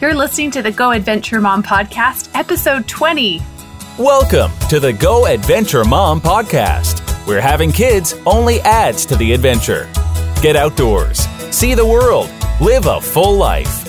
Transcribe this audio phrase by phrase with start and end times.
[0.00, 3.42] You're listening to the Go Adventure Mom podcast, episode 20.
[3.98, 9.90] Welcome to the Go Adventure Mom podcast, where having kids only adds to the adventure.
[10.40, 11.18] Get outdoors,
[11.50, 12.30] see the world,
[12.60, 13.84] live a full life.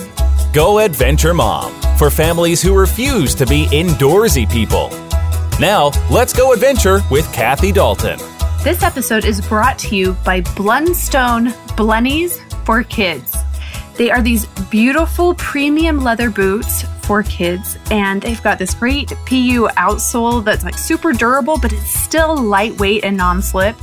[0.52, 4.88] Go Adventure Mom for families who refuse to be indoorsy people.
[5.60, 8.18] Now, let's go adventure with Kathy Dalton.
[8.64, 13.39] This episode is brought to you by Blundstone Blunnies for Kids.
[14.00, 19.68] They are these beautiful premium leather boots for kids, and they've got this great PU
[19.76, 23.76] outsole that's like super durable, but it's still lightweight and non slip,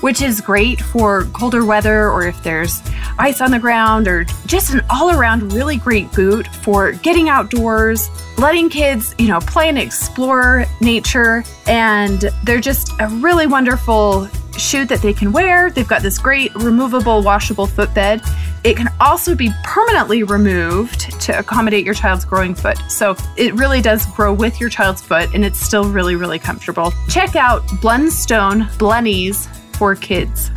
[0.00, 2.82] which is great for colder weather or if there's
[3.18, 8.08] ice on the ground, or just an all around really great boot for getting outdoors,
[8.38, 11.42] letting kids, you know, play and explore nature.
[11.66, 15.70] And they're just a really wonderful shoe that they can wear.
[15.70, 18.22] They've got this great removable, washable footbed.
[18.64, 22.78] It can also be permanently removed to accommodate your child's growing foot.
[22.88, 26.90] So it really does grow with your child's foot and it's still really, really comfortable.
[27.10, 30.50] Check out Blundstone Blunnies for kids.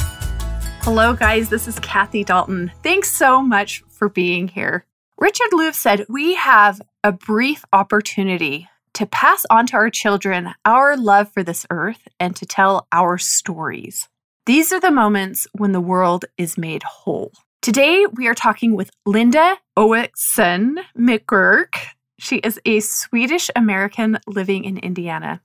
[0.83, 1.49] Hello, guys.
[1.49, 2.71] This is Kathy Dalton.
[2.81, 4.85] Thanks so much for being here.
[5.17, 10.95] Richard Louv said, We have a brief opportunity to pass on to our children our
[10.95, 14.07] love for this earth and to tell our stories.
[14.45, 17.33] These are the moments when the world is made whole.
[17.61, 21.75] Today, we are talking with Linda Åkeson McGurk.
[22.19, 25.41] She is a Swedish American living in Indiana.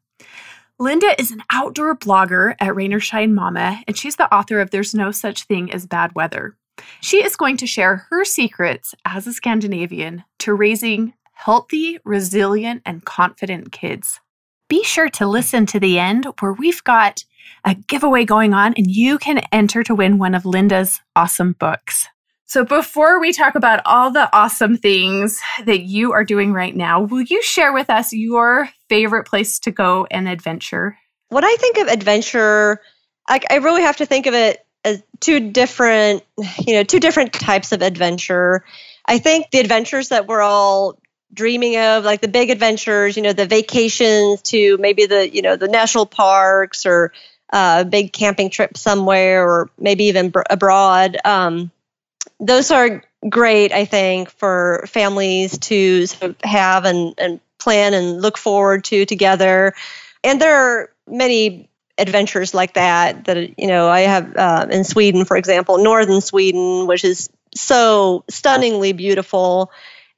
[0.78, 4.70] Linda is an outdoor blogger at Rain or Shine Mama, and she's the author of
[4.70, 6.56] There's No Such Thing as Bad Weather.
[7.00, 13.04] She is going to share her secrets as a Scandinavian to raising healthy, resilient, and
[13.04, 14.20] confident kids.
[14.68, 17.24] Be sure to listen to the end where we've got
[17.64, 22.08] a giveaway going on and you can enter to win one of Linda's awesome books.
[22.46, 27.00] So, before we talk about all the awesome things that you are doing right now,
[27.00, 30.98] will you share with us your favorite place to go and adventure?
[31.30, 32.82] When I think of adventure,
[33.26, 36.24] I, I really have to think of it as two different,
[36.66, 38.64] you know, two different types of adventure.
[39.06, 40.98] I think the adventures that we're all
[41.32, 45.56] dreaming of, like the big adventures, you know, the vacations to maybe the, you know,
[45.56, 47.12] the national parks or
[47.52, 51.18] a big camping trip somewhere, or maybe even br- abroad.
[51.24, 51.70] Um,
[52.40, 58.20] those are great, I think, for families to sort of have and, and plan and
[58.20, 59.74] look forward to together.
[60.24, 61.68] And there are many
[61.98, 66.86] adventures like that that you know I have uh, in Sweden, for example, northern Sweden,
[66.86, 69.70] which is so stunningly beautiful,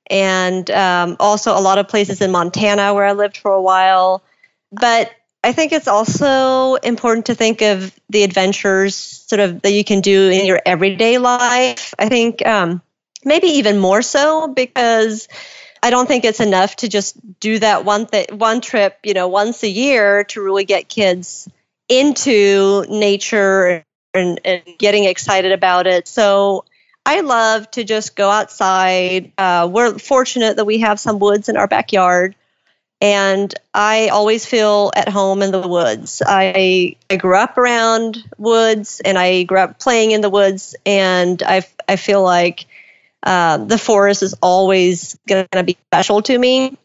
[0.08, 4.22] and um, also a lot of places in Montana where I lived for a while.
[4.72, 5.10] But
[5.44, 10.00] I think it's also important to think of the adventures sort of that you can
[10.00, 11.94] do in your everyday life.
[11.98, 12.80] I think um,
[13.26, 15.28] maybe even more so because
[15.82, 19.28] I don't think it's enough to just do that one th- one trip, you know,
[19.28, 21.46] once a year to really get kids
[21.90, 23.84] into nature
[24.14, 26.08] and, and getting excited about it.
[26.08, 26.64] So
[27.04, 29.32] I love to just go outside.
[29.36, 32.34] Uh, we're fortunate that we have some woods in our backyard
[33.00, 36.22] and I always feel at home in the woods.
[36.24, 41.42] I I grew up around woods, and I grew up playing in the woods, and
[41.42, 42.66] I I feel like
[43.22, 46.76] uh, the forest is always going to be special to me.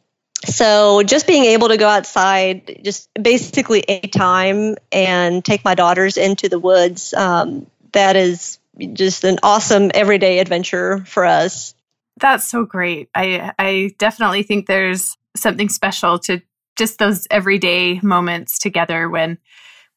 [0.45, 6.17] So just being able to go outside, just basically any time, and take my daughters
[6.17, 8.59] into the woods, um, that is
[8.93, 11.75] just an awesome everyday adventure for us.
[12.17, 13.09] That's so great.
[13.13, 16.41] I I definitely think there's something special to
[16.77, 19.37] just those everyday moments together when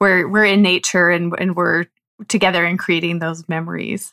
[0.01, 1.87] we're we're in nature and, and we're
[2.29, 4.13] together and creating those memories.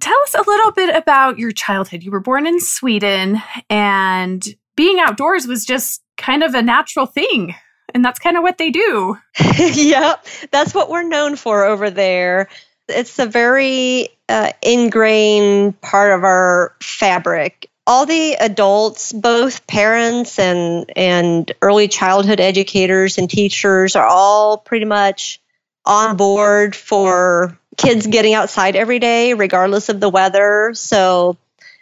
[0.00, 2.02] Tell us a little bit about your childhood.
[2.02, 4.42] You were born in Sweden and
[4.76, 7.54] being outdoors was just kind of a natural thing.
[7.92, 9.18] And that's kind of what they do.
[9.58, 10.14] yeah,
[10.50, 12.48] that's what we're known for over there.
[12.88, 20.92] It's a very uh, ingrained part of our fabric all the adults, both parents and
[20.94, 25.40] and early childhood educators and teachers are all pretty much
[25.84, 30.70] on board for kids getting outside every day regardless of the weather.
[30.72, 31.36] So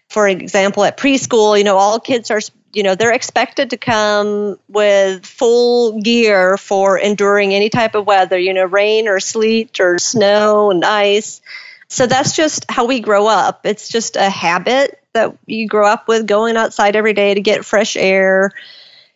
[0.08, 2.40] for example at preschool, you know, all kids are
[2.72, 8.38] you know, they're expected to come with full gear for enduring any type of weather,
[8.38, 11.43] you know, rain or sleet or snow and ice.
[11.88, 13.66] So that's just how we grow up.
[13.66, 17.64] It's just a habit that you grow up with going outside every day to get
[17.64, 18.52] fresh air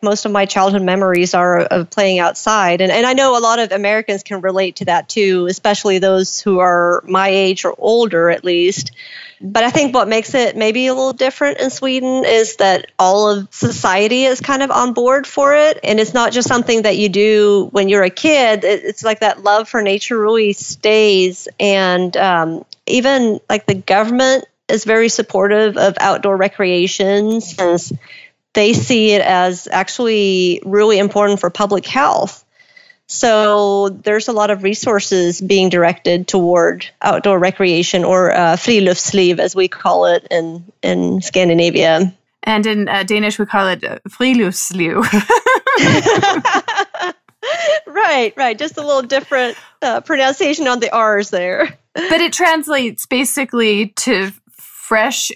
[0.03, 2.81] most of my childhood memories are of playing outside.
[2.81, 6.41] And, and I know a lot of Americans can relate to that too, especially those
[6.41, 8.91] who are my age or older at least.
[9.41, 13.31] But I think what makes it maybe a little different in Sweden is that all
[13.31, 15.79] of society is kind of on board for it.
[15.83, 19.43] And it's not just something that you do when you're a kid, it's like that
[19.43, 21.49] love for nature really stays.
[21.61, 27.93] And um, even like the government is very supportive of outdoor recreation since
[28.55, 32.45] they see it as actually really important for public health.
[33.07, 39.55] So there's a lot of resources being directed toward outdoor recreation or uh, friluftsliv, as
[39.55, 42.15] we call it in, in Scandinavia.
[42.43, 45.03] And in uh, Danish, we call it uh, friluftsliv.
[47.87, 48.59] right, right.
[48.59, 51.79] Just a little different uh, pronunciation on the R's there.
[51.95, 54.33] but it translates basically to
[54.93, 55.33] fresh,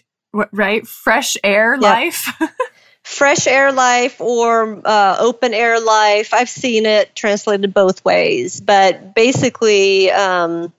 [0.53, 0.87] right?
[0.87, 1.83] Fresh air yep.
[1.83, 2.29] life.
[3.03, 6.35] fresh air life or uh, open air life.
[6.35, 10.73] I've seen it translated both ways, but basically, um,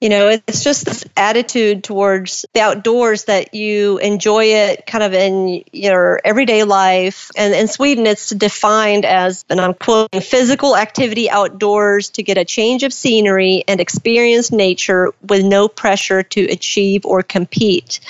[0.00, 5.12] you know, it's just this attitude towards the outdoors that you enjoy it kind of
[5.12, 7.30] in your everyday life.
[7.36, 12.46] And in Sweden, it's defined as, and I'm quoting, physical activity outdoors to get a
[12.46, 18.00] change of scenery and experience nature with no pressure to achieve or compete.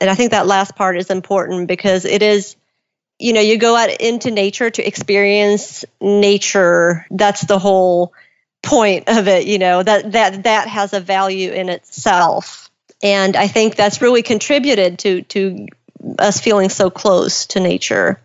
[0.00, 2.56] And I think that last part is important because it is
[3.20, 7.04] you know, you go out into nature to experience nature.
[7.10, 8.12] That's the whole
[8.62, 12.70] point of it, you know, that that that has a value in itself.
[13.02, 15.66] And I think that's really contributed to to
[16.18, 18.20] us feeling so close to nature.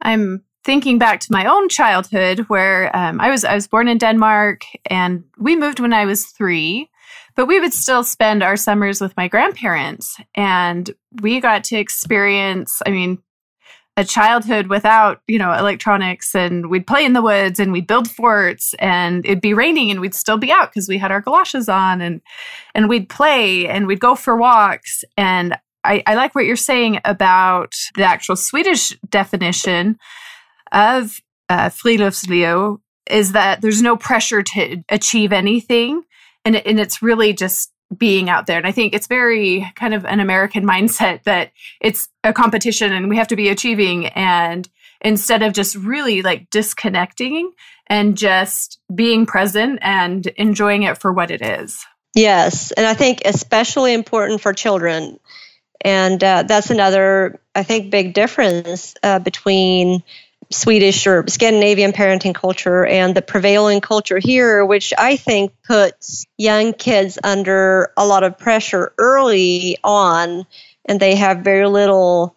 [0.00, 3.98] I'm thinking back to my own childhood where um, I was I was born in
[3.98, 6.90] Denmark and we moved when I was three,
[7.36, 10.90] but we would still spend our summers with my grandparents and
[11.22, 13.22] we got to experience I mean
[13.98, 18.08] a childhood without, you know, electronics and we'd play in the woods and we'd build
[18.08, 21.68] forts and it'd be raining and we'd still be out because we had our galoshes
[21.68, 22.20] on and
[22.76, 25.02] and we'd play and we'd go for walks.
[25.16, 29.98] And I, I like what you're saying about the actual Swedish definition
[30.70, 32.78] of uh, friluftsliv
[33.10, 36.04] is that there's no pressure to achieve anything.
[36.44, 38.58] And, and it's really just being out there.
[38.58, 43.08] And I think it's very kind of an American mindset that it's a competition and
[43.08, 44.06] we have to be achieving.
[44.06, 44.68] And
[45.00, 47.52] instead of just really like disconnecting
[47.86, 51.84] and just being present and enjoying it for what it is.
[52.14, 52.72] Yes.
[52.72, 55.20] And I think especially important for children.
[55.80, 60.02] And uh, that's another, I think, big difference uh, between
[60.50, 66.72] Swedish or Scandinavian parenting culture and the prevailing culture here, which I think puts young
[66.72, 70.46] kids under a lot of pressure early on,
[70.86, 72.34] and they have very little,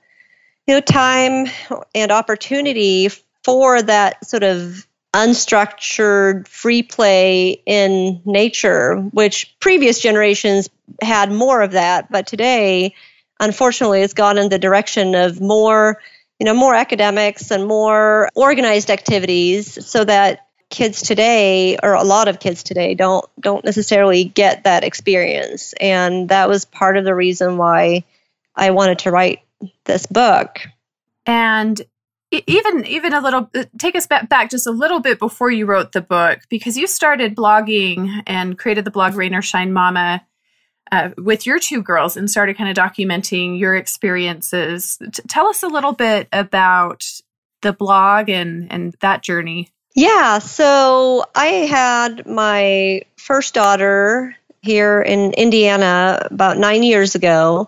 [0.67, 1.47] you know, time
[1.95, 3.09] and opportunity
[3.43, 10.69] for that sort of unstructured free play in nature, which previous generations
[11.01, 12.93] had more of that, but today,
[13.39, 15.99] unfortunately, it's gone in the direction of more
[16.41, 22.27] you know, more academics and more organized activities so that kids today or a lot
[22.27, 27.13] of kids today don't don't necessarily get that experience and that was part of the
[27.13, 28.03] reason why
[28.55, 29.41] I wanted to write
[29.85, 30.61] this book.
[31.27, 31.79] And
[32.31, 35.91] even even a little uh, take us back just a little bit before you wrote
[35.91, 40.25] the book because you started blogging and created the blog Rain or Shine Mama
[40.91, 44.97] uh, with your two girls and started kind of documenting your experiences.
[44.97, 47.05] T- tell us a little bit about
[47.61, 49.69] the blog and and that journey.
[49.95, 57.68] Yeah, so I had my first daughter here in Indiana about 9 years ago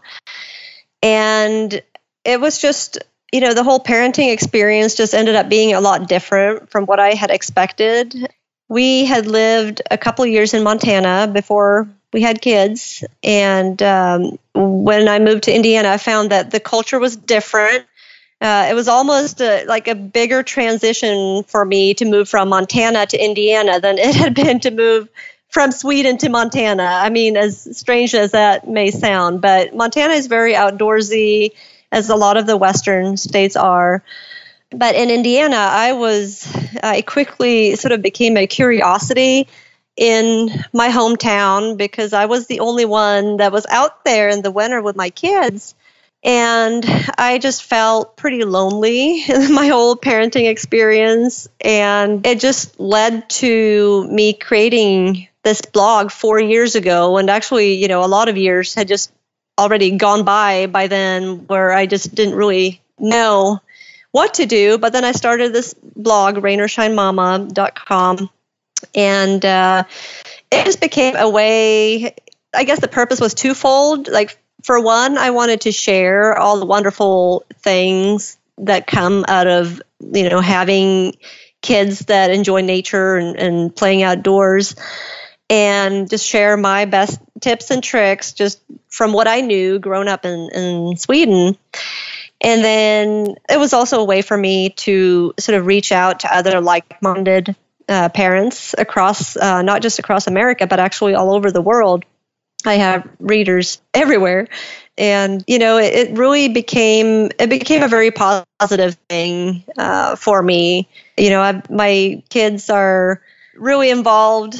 [1.01, 1.81] and
[2.23, 2.99] it was just
[3.31, 6.99] you know the whole parenting experience just ended up being a lot different from what
[6.99, 8.15] I had expected.
[8.69, 13.03] We had lived a couple years in Montana before we had kids.
[13.23, 17.85] And um, when I moved to Indiana, I found that the culture was different.
[18.39, 23.05] Uh, it was almost a, like a bigger transition for me to move from Montana
[23.07, 25.09] to Indiana than it had been to move
[25.49, 26.83] from Sweden to Montana.
[26.83, 31.51] I mean, as strange as that may sound, but Montana is very outdoorsy,
[31.91, 34.03] as a lot of the western states are.
[34.71, 36.47] But in Indiana, I was,
[36.81, 39.47] I quickly sort of became a curiosity
[39.95, 44.51] in my hometown because I was the only one that was out there in the
[44.51, 45.75] winter with my kids.
[46.23, 46.85] And
[47.17, 51.49] I just felt pretty lonely in my whole parenting experience.
[51.59, 57.17] And it just led to me creating this blog four years ago.
[57.17, 59.11] And actually, you know, a lot of years had just
[59.59, 63.61] already gone by by then where I just didn't really know
[64.11, 64.77] what to do.
[64.77, 68.29] But then I started this blog, rainorShineMama.com,
[68.95, 69.83] and uh,
[70.51, 72.15] it just became a way.
[72.53, 74.07] I guess the purpose was twofold.
[74.07, 79.81] Like for one, I wanted to share all the wonderful things that come out of
[79.99, 81.15] you know having
[81.61, 84.75] kids that enjoy nature and, and playing outdoors
[85.49, 90.25] and just share my best tips and tricks just from what I knew growing up
[90.25, 91.57] in, in Sweden.
[92.41, 96.35] And then it was also a way for me to sort of reach out to
[96.35, 97.55] other like minded
[97.89, 102.05] uh, parents across, uh, not just across America, but actually all over the world.
[102.65, 104.47] I have readers everywhere.
[104.97, 110.41] And, you know, it, it really became, it became a very positive thing uh, for
[110.41, 110.87] me.
[111.17, 113.21] You know, I, my kids are,
[113.55, 114.55] really involved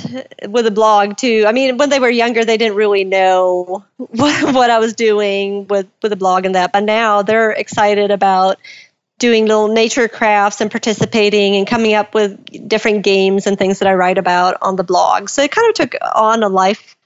[0.48, 1.46] with the blog too.
[1.48, 5.68] I mean, when they were younger, they didn't really know what, what I was doing
[5.68, 8.58] with with the blog and that, but now they're excited about
[9.24, 13.88] doing little nature crafts and participating and coming up with different games and things that
[13.88, 15.30] I write about on the blog.
[15.30, 16.98] So it kind of took on a life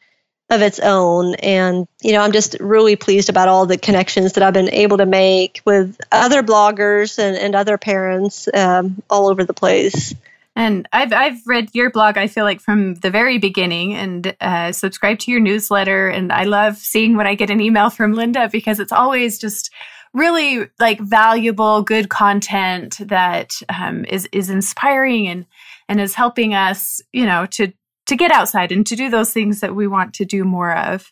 [0.50, 1.36] of its own.
[1.36, 4.98] And, you know, I'm just really pleased about all the connections that I've been able
[4.98, 10.16] to make with other bloggers and, and other parents um, all over the place.
[10.56, 12.18] And I've I've read your blog.
[12.18, 16.10] I feel like from the very beginning, and uh, subscribed to your newsletter.
[16.10, 19.70] And I love seeing when I get an email from Linda because it's always just
[20.18, 25.46] really like valuable, good content that um, is is inspiring and
[25.88, 27.72] and is helping us, you know, to
[28.08, 31.12] to get outside and to do those things that we want to do more of.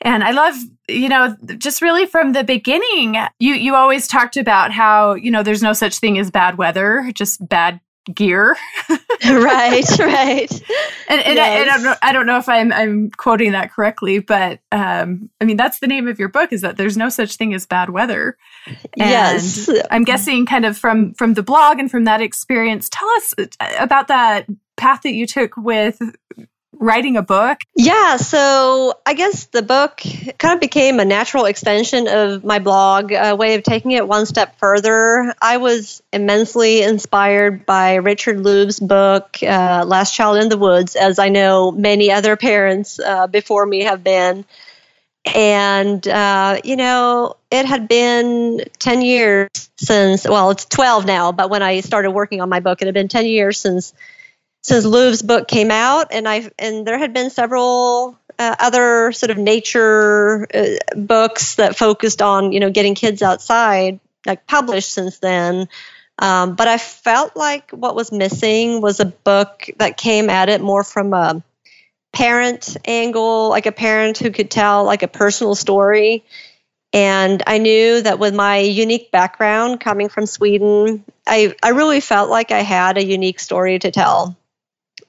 [0.00, 0.54] And I love,
[0.88, 5.42] you know, just really from the beginning, you you always talked about how, you know,
[5.42, 7.80] there's no such thing as bad weather, just bad
[8.14, 8.56] gear.
[9.24, 10.52] right, right.
[11.08, 11.38] And, and, yes.
[11.38, 14.60] I, and I, don't know, I, don't know, if I'm, I'm quoting that correctly, but
[14.72, 17.54] um, I mean, that's the name of your book is that there's no such thing
[17.54, 18.36] as bad weather.
[18.66, 19.70] And yes.
[19.90, 23.34] I'm guessing kind of from, from the blog and from that experience, tell us
[23.78, 24.46] about that
[24.76, 26.00] path that you took with
[26.78, 27.58] writing a book?
[27.74, 30.00] Yeah, so I guess the book
[30.38, 34.26] kind of became a natural extension of my blog, a way of taking it one
[34.26, 35.34] step further.
[35.40, 41.18] I was immensely inspired by Richard Louv's book, uh, Last Child in the Woods, as
[41.18, 44.44] I know many other parents uh, before me have been.
[45.34, 51.50] And, uh, you know, it had been 10 years since, well, it's 12 now, but
[51.50, 53.92] when I started working on my book, it had been 10 years since
[54.68, 59.30] since Louv's book came out, and I and there had been several uh, other sort
[59.30, 65.18] of nature uh, books that focused on you know getting kids outside, like published since
[65.18, 65.68] then.
[66.18, 70.60] Um, but I felt like what was missing was a book that came at it
[70.60, 71.42] more from a
[72.12, 76.24] parent angle, like a parent who could tell like a personal story.
[76.92, 82.30] And I knew that with my unique background coming from Sweden, I, I really felt
[82.30, 84.36] like I had a unique story to tell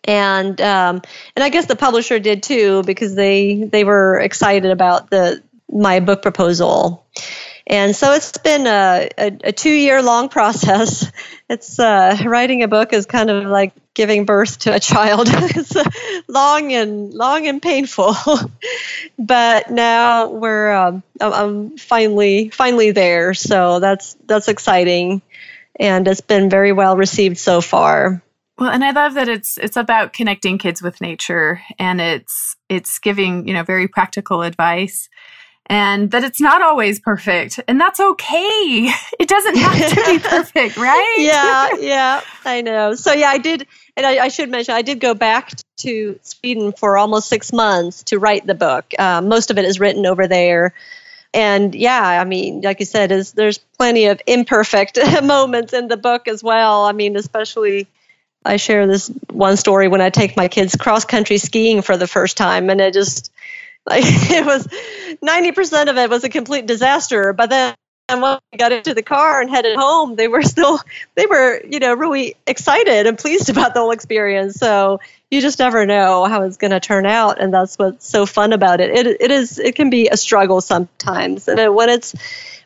[0.10, 1.01] and um,
[1.36, 6.00] and I guess the publisher did too because they they were excited about the my
[6.00, 7.06] book proposal.
[7.68, 11.12] And so it's been a, a, a two year long process.
[11.51, 15.30] It's uh, writing a book is kind of like giving birth to a child.
[15.32, 15.84] it's uh,
[16.28, 18.16] long and long and painful,
[19.18, 23.34] but now we're um, I'm finally finally there.
[23.34, 25.24] So that's that's exciting,
[25.80, 28.22] and it's been very well received so far.
[28.60, 33.00] Well, and I love that it's it's about connecting kids with nature and it's it's
[33.00, 35.08] giving, you know, very practical advice
[35.68, 38.92] and that it's not always perfect and that's okay.
[39.20, 41.16] It doesn't have to be perfect, right?
[41.20, 42.96] yeah, yeah, I know.
[42.96, 46.74] So yeah, I did and I, I, should mention I did go back to Sweden
[46.74, 48.94] for almost six months to write the book.
[49.00, 50.74] Um, most of it is written over there.
[51.34, 55.98] And yeah, I mean, like you said, is there's plenty of imperfect moments in the
[55.98, 56.84] book as well.
[56.84, 57.88] I mean, especially
[58.46, 62.08] I share this one story when I take my kids cross country skiing for the
[62.08, 63.31] first time, and it just
[63.86, 64.67] like it was
[65.22, 67.34] ninety percent of it was a complete disaster.
[67.34, 67.75] But then
[68.08, 70.79] when we got into the car and headed home, they were still
[71.15, 74.55] they were you know really excited and pleased about the whole experience.
[74.55, 78.25] So you just never know how it's going to turn out, and that's what's so
[78.25, 78.91] fun about it.
[78.91, 82.15] It it is it can be a struggle sometimes, and when it's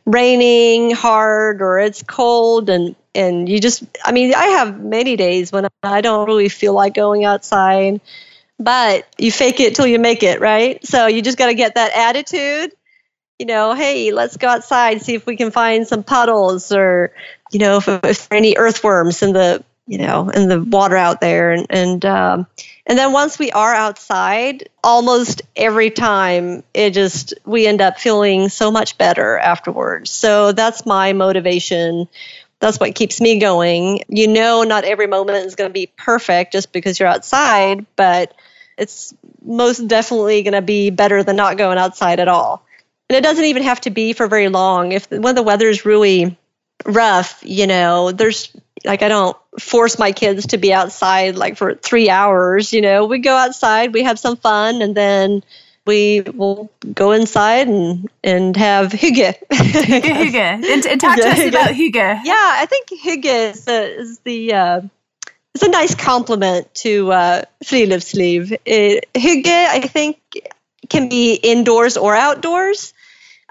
[0.06, 5.52] raining hard or it's cold and and you just i mean i have many days
[5.52, 8.02] when i don't really feel like going outside
[8.60, 10.86] but you fake it till you make it right?
[10.86, 12.74] So you just got to get that attitude
[13.40, 17.14] you know hey let's go outside see if we can find some puddles or
[17.52, 20.96] you know if, if there are any earthworms in the you know in the water
[20.96, 22.48] out there and and um,
[22.86, 28.50] and then once we are outside almost every time it just we end up feeling
[28.50, 32.08] so much better afterwards so that's my motivation
[32.64, 34.04] that's what keeps me going.
[34.08, 38.34] You know, not every moment is going to be perfect just because you're outside, but
[38.78, 39.14] it's
[39.44, 42.66] most definitely going to be better than not going outside at all.
[43.10, 44.94] And it doesn't even have to be for very long.
[44.94, 46.38] If when the weather is really
[46.86, 48.50] rough, you know, there's
[48.86, 52.74] like I don't force my kids to be outside like for three hours.
[52.74, 55.44] You know, we go outside, we have some fun, and then
[55.86, 59.36] we will go inside and and have hygge.
[59.50, 62.20] hygge, and, and talk to us about hygge.
[62.24, 64.82] Yeah, I think hygge is, a, is the uh,
[65.54, 68.58] it's a nice complement to uh, friluftsliv.
[68.66, 70.18] hygge, I think,
[70.90, 72.93] can be indoors or outdoors.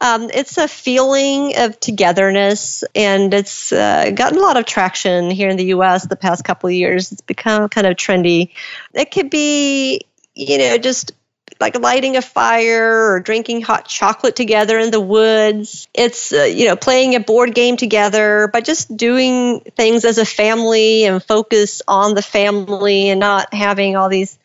[0.03, 5.49] Um, it's a feeling of togetherness, and it's uh, gotten a lot of traction here
[5.49, 6.05] in the U.S.
[6.05, 7.13] the past couple of years.
[7.13, 8.51] It's become kind of trendy.
[8.95, 10.01] It could be,
[10.35, 11.13] you know, just
[11.61, 15.87] like lighting a fire or drinking hot chocolate together in the woods.
[15.95, 20.27] It's, uh, you know, playing a board game together, but just doing things as a
[20.27, 24.37] family and focus on the family and not having all these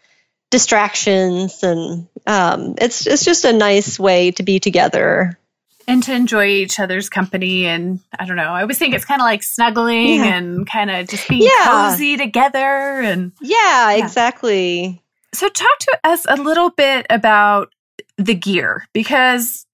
[0.52, 1.64] distractions.
[1.64, 5.36] And um, it's, it's just a nice way to be together
[5.88, 9.22] and to enjoy each other's company and i don't know i always think it's kind
[9.22, 10.38] of like snuggling yeah.
[10.38, 11.66] and kind of just being yeah.
[11.66, 15.02] cozy together and yeah, yeah, exactly
[15.34, 17.74] so talk to us a little bit about
[18.18, 19.66] the gear because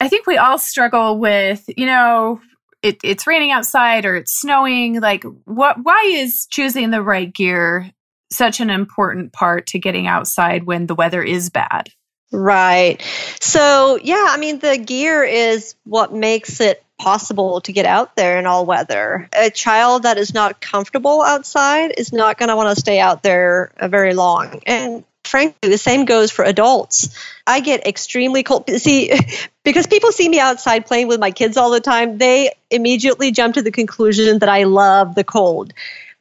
[0.00, 2.40] i think we all struggle with you know
[2.82, 7.90] it, it's raining outside or it's snowing like what why is choosing the right gear
[8.30, 11.88] such an important part to getting outside when the weather is bad
[12.32, 13.00] Right.
[13.40, 18.38] So, yeah, I mean, the gear is what makes it possible to get out there
[18.38, 19.28] in all weather.
[19.36, 23.22] A child that is not comfortable outside is not going to want to stay out
[23.22, 24.60] there uh, very long.
[24.66, 27.08] And frankly, the same goes for adults.
[27.46, 28.70] I get extremely cold.
[28.70, 29.12] See,
[29.64, 33.54] because people see me outside playing with my kids all the time, they immediately jump
[33.54, 35.72] to the conclusion that I love the cold.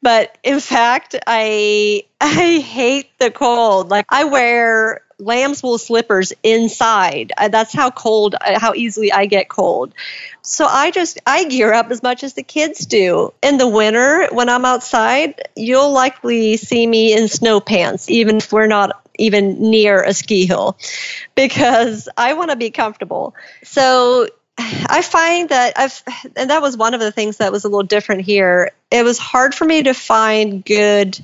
[0.04, 3.90] But in fact, I I hate the cold.
[3.90, 7.32] Like I wear lamb's wool slippers inside.
[7.38, 9.94] Uh, that's how cold, uh, how easily I get cold.
[10.42, 13.34] So I just, I gear up as much as the kids do.
[13.42, 18.52] In the winter, when I'm outside, you'll likely see me in snow pants, even if
[18.52, 20.78] we're not even near a ski hill,
[21.36, 23.36] because I want to be comfortable.
[23.64, 26.04] So I find that I've,
[26.36, 28.72] and that was one of the things that was a little different here.
[28.92, 31.20] It was hard for me to find good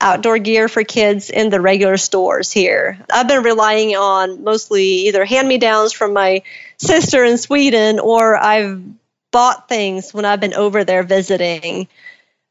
[0.00, 2.98] outdoor gear for kids in the regular stores here.
[3.12, 6.42] I've been relying on mostly either hand me downs from my
[6.76, 8.82] sister in Sweden or I've
[9.30, 11.88] bought things when I've been over there visiting.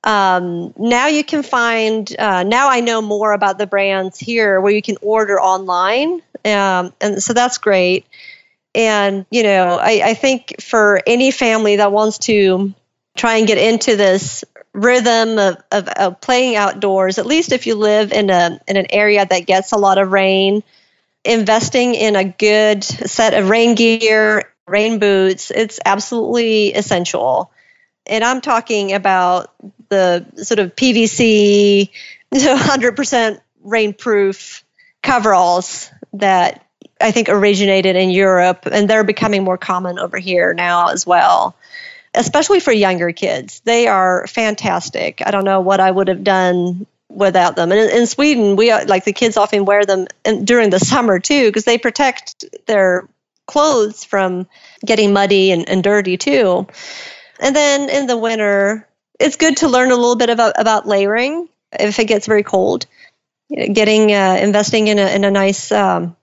[0.04, 4.74] Um, now you can find, uh, now I know more about the brands here where
[4.74, 6.22] you can order online.
[6.43, 8.06] Um, and so that's great.
[8.75, 12.73] And, you know, I, I think for any family that wants to
[13.15, 17.75] try and get into this rhythm of, of, of, playing outdoors, at least if you
[17.75, 20.63] live in a in an area that gets a lot of rain,
[21.23, 27.51] investing in a good set of rain gear, rain boots, it's absolutely essential.
[28.05, 29.53] And I'm talking about
[29.89, 31.89] the sort of PVC,
[32.33, 34.63] 100% rainproof
[35.01, 36.62] coveralls that
[37.04, 41.56] I think originated in Europe, and they're becoming more common over here now as well
[42.13, 43.62] especially for younger kids.
[43.62, 45.22] They are fantastic.
[45.26, 47.72] I don't know what I would have done without them.
[47.72, 51.50] And in, Sweden, we like the kids often wear them in, during the summer too
[51.50, 53.08] because they protect their
[53.46, 54.48] clothes from
[54.86, 56.68] getting muddy and, and dirty too.
[57.39, 58.88] And then in the winter,
[59.20, 62.86] it's good to learn a little bit about, about layering if it gets very cold.
[63.50, 66.16] Getting uh, investing in a in a nice um,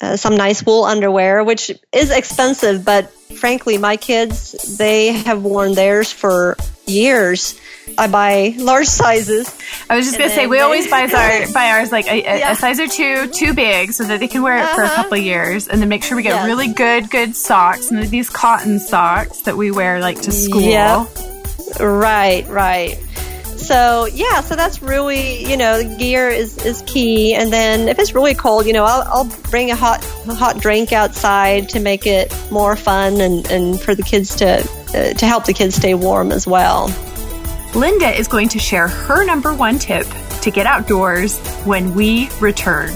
[0.00, 5.74] uh, some nice wool underwear, which is expensive, but frankly, my kids, they have worn
[5.74, 6.56] theirs for
[6.86, 7.58] years.
[7.96, 9.56] I buy large sizes.
[9.88, 12.52] I was just gonna say we always buy our buy ours like a, yeah.
[12.52, 14.74] a, size or two too big so that they can wear it uh-huh.
[14.74, 15.02] for a uh-huh.
[15.02, 16.46] couple years, and then make sure we get yes.
[16.46, 20.60] really good good socks and these cotton socks that we wear like to school.
[20.60, 21.08] Yep.
[21.80, 22.98] Right, right
[23.58, 27.34] so yeah, so that's really you know gear is is key.
[27.34, 30.92] And then if it's really cold, you know, I'll, I'll bring a hot hot drink
[30.92, 34.60] outside to make it more fun and and for the kids to
[34.94, 36.88] uh, to help the kids stay warm as well.
[37.74, 40.06] Linda is going to share her number one tip
[40.42, 42.90] to get outdoors when we return.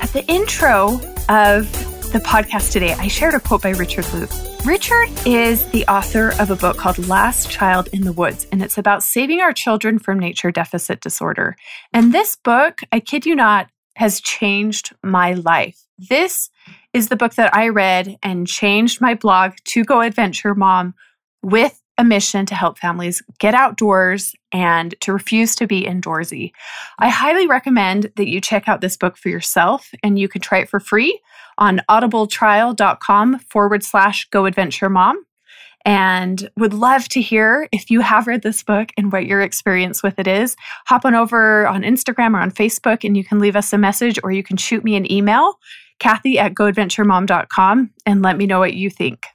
[0.00, 4.66] At the intro of the podcast today, I shared a quote by Richard Louv.
[4.66, 8.78] Richard is the author of a book called Last Child in the Woods, and it's
[8.78, 11.54] about saving our children from nature deficit disorder.
[11.92, 15.84] And this book, I kid you not, has changed my life.
[15.98, 16.48] This
[16.94, 20.94] is the book that I read and changed my blog to Go Adventure Mom
[21.42, 26.52] with a mission to help families get outdoors and to refuse to be indoorsy.
[26.98, 30.58] I highly recommend that you check out this book for yourself, and you can try
[30.58, 31.20] it for free
[31.58, 35.22] on audibletrial.com forward slash go adventure mom.
[35.84, 40.02] And would love to hear if you have read this book and what your experience
[40.02, 40.56] with it is.
[40.86, 44.18] Hop on over on Instagram or on Facebook and you can leave us a message
[44.22, 45.58] or you can shoot me an email,
[45.98, 49.26] Kathy at goadventuremom.com, and let me know what you think.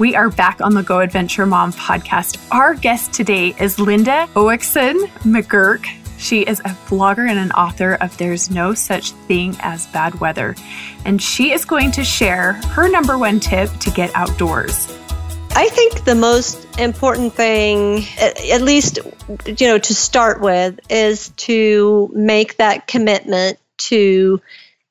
[0.00, 2.44] We are back on the Go Adventure Mom podcast.
[2.50, 5.86] Our guest today is Linda Åkeson McGurk.
[6.18, 10.56] She is a blogger and an author of There's No Such Thing as Bad Weather.
[11.04, 14.88] And she is going to share her number one tip to get outdoors.
[15.50, 18.98] I think the most important thing, at least,
[19.46, 24.40] you know, to start with, is to make that commitment to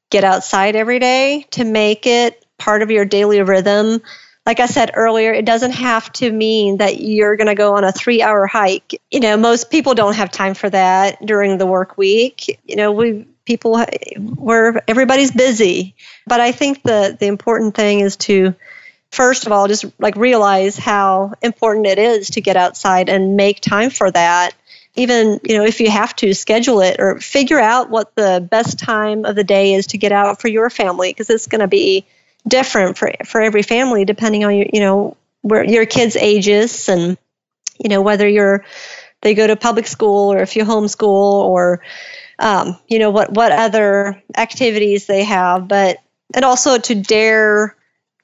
[0.09, 4.01] get outside every day, to make it part of your daily rhythm
[4.45, 7.83] like I said earlier, it doesn't have to mean that you're going to go on
[7.83, 9.01] a three hour hike.
[9.09, 12.59] You know, most people don't have time for that during the work week.
[12.65, 13.79] You know, we people
[14.17, 15.95] where everybody's busy.
[16.27, 18.55] But I think the the important thing is to
[19.11, 23.61] first of all just like realize how important it is to get outside and make
[23.61, 24.51] time for that.
[24.95, 28.77] Even, you know, if you have to schedule it or figure out what the best
[28.77, 31.67] time of the day is to get out for your family because it's going to
[31.67, 32.05] be
[32.47, 37.17] different for for every family depending on your you know where your kids' ages and
[37.79, 38.63] you know whether you're
[39.23, 41.07] they go to public school or if you homeschool
[41.45, 41.81] or
[42.37, 45.67] um, you know what what other activities they have.
[45.67, 45.97] But
[46.33, 47.75] and also to dare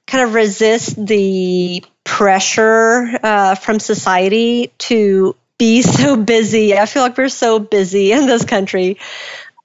[0.06, 6.76] kind of resist the pressure uh, from society to be so busy.
[6.76, 8.98] I feel like we're so busy in this country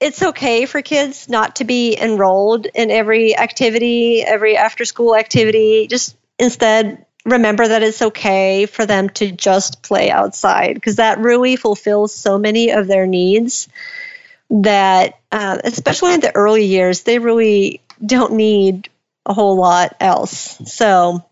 [0.00, 5.86] it's okay for kids not to be enrolled in every activity, every after school activity.
[5.88, 11.56] Just instead, remember that it's okay for them to just play outside because that really
[11.56, 13.68] fulfills so many of their needs
[14.50, 18.88] that, uh, especially in the early years, they really don't need
[19.24, 20.56] a whole lot else.
[20.72, 21.24] So,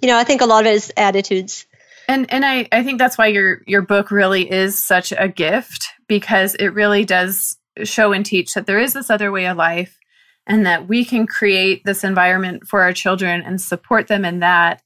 [0.00, 1.66] you know, I think a lot of it is attitudes.
[2.08, 5.88] And and I, I think that's why your your book really is such a gift
[6.06, 9.98] because it really does show and teach that there is this other way of life
[10.46, 14.82] and that we can create this environment for our children and support them in that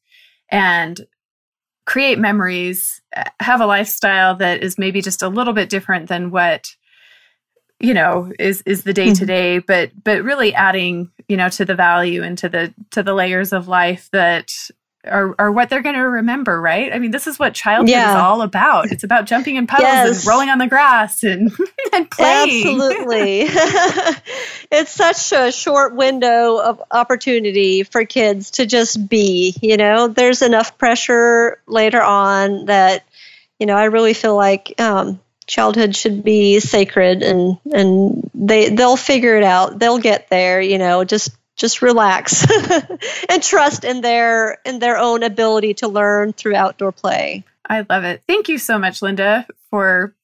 [0.51, 1.07] and
[1.87, 3.01] create memories
[3.41, 6.75] have a lifestyle that is maybe just a little bit different than what
[7.81, 9.27] you know is is the day to mm-hmm.
[9.27, 13.15] day but but really adding you know to the value and to the to the
[13.15, 14.53] layers of life that
[15.05, 16.93] are, are what they're going to remember, right?
[16.93, 18.11] I mean, this is what childhood yeah.
[18.11, 18.93] is all about.
[18.93, 20.19] It's about jumping in puddles yes.
[20.19, 21.51] and rolling on the grass and,
[21.93, 22.67] and playing.
[22.67, 23.41] Absolutely.
[24.71, 30.43] it's such a short window of opportunity for kids to just be, you know, there's
[30.43, 33.05] enough pressure later on that,
[33.59, 38.97] you know, I really feel like, um, childhood should be sacred and and they they'll
[38.97, 42.47] figure it out they'll get there you know just just relax
[43.29, 47.45] and trust in their in their own ability to learn through outdoor play.
[47.69, 48.23] I love it.
[48.27, 50.15] Thank you so much, Linda, for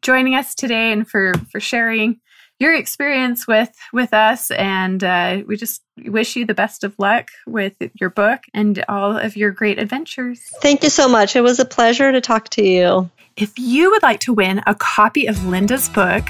[0.00, 2.20] joining us today and for for sharing
[2.60, 4.52] your experience with with us.
[4.52, 9.18] And uh, we just wish you the best of luck with your book and all
[9.18, 10.40] of your great adventures.
[10.62, 11.34] Thank you so much.
[11.34, 13.10] It was a pleasure to talk to you.
[13.36, 16.24] If you would like to win a copy of Linda's book,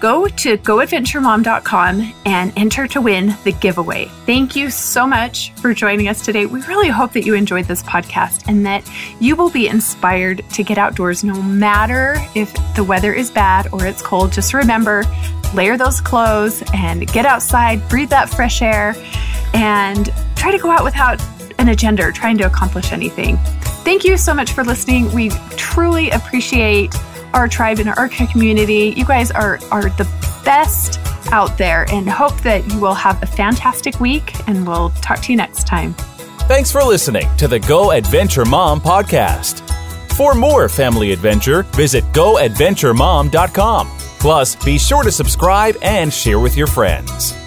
[0.00, 4.06] go to goadventuremom.com and enter to win the giveaway.
[4.26, 6.46] Thank you so much for joining us today.
[6.46, 8.88] We really hope that you enjoyed this podcast and that
[9.20, 13.86] you will be inspired to get outdoors no matter if the weather is bad or
[13.86, 14.32] it's cold.
[14.32, 15.04] Just remember,
[15.54, 18.94] layer those clothes and get outside, breathe that fresh air,
[19.52, 21.22] and try to go out without
[21.58, 23.36] an agenda or trying to accomplish anything.
[23.84, 25.12] Thank you so much for listening.
[25.12, 26.94] We truly appreciate
[27.34, 28.94] our tribe and our community.
[28.96, 30.08] You guys are, are the
[30.44, 31.00] best
[31.32, 35.32] out there and hope that you will have a fantastic week and we'll talk to
[35.32, 35.94] you next time.
[36.48, 39.66] Thanks for listening to the Go Adventure Mom podcast.
[40.14, 43.88] For more family adventure, visit goadventuremom.com.
[44.18, 47.39] Plus, be sure to subscribe and share with your friends.